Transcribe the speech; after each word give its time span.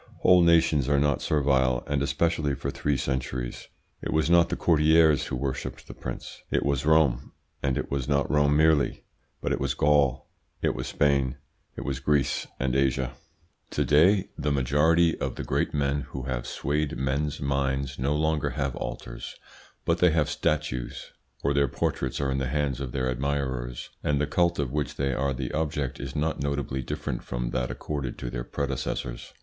Whole 0.21 0.41
nations 0.41 0.89
are 0.89 0.97
not 0.99 1.21
servile, 1.21 1.83
and 1.85 2.01
especially 2.01 2.55
for 2.55 2.71
three 2.71 2.97
centuries. 2.97 3.67
It 4.01 4.11
was 4.11 4.31
not 4.31 4.49
the 4.49 4.55
courtiers 4.55 5.27
who 5.27 5.35
worshipped 5.35 5.85
the 5.87 5.93
prince, 5.93 6.41
it 6.49 6.65
was 6.65 6.87
Rome, 6.87 7.33
and 7.61 7.77
it 7.77 7.91
was 7.91 8.07
not 8.09 8.27
Rome 8.27 8.57
merely, 8.57 9.03
but 9.41 9.51
it 9.51 9.59
was 9.59 9.75
Gaul, 9.75 10.27
it 10.59 10.73
was 10.73 10.87
Spain, 10.87 11.37
it 11.75 11.81
was 11.81 11.99
Greece 11.99 12.47
and 12.59 12.75
Asia." 12.75 13.13
To 13.69 13.85
day 13.85 14.29
the 14.35 14.51
majority 14.51 15.15
of 15.19 15.35
the 15.35 15.43
great 15.43 15.71
men 15.71 16.01
who 16.09 16.23
have 16.23 16.47
swayed 16.47 16.97
men's 16.97 17.39
minds 17.39 17.99
no 17.99 18.15
longer 18.15 18.49
have 18.49 18.75
altars, 18.77 19.35
but 19.85 19.99
they 19.99 20.09
have 20.09 20.31
statues, 20.31 21.11
or 21.43 21.53
their 21.53 21.67
portraits 21.67 22.19
are 22.19 22.31
in 22.31 22.39
the 22.39 22.47
hands 22.47 22.81
of 22.81 22.91
their 22.91 23.07
admirers, 23.07 23.91
and 24.03 24.19
the 24.19 24.25
cult 24.25 24.57
of 24.57 24.71
which 24.71 24.95
they 24.95 25.13
are 25.13 25.31
the 25.31 25.51
object 25.53 25.99
is 25.99 26.15
not 26.15 26.39
notably 26.41 26.81
different 26.81 27.21
from 27.23 27.51
that 27.51 27.69
accorded 27.69 28.17
to 28.17 28.31
their 28.31 28.43
predecessors. 28.43 29.31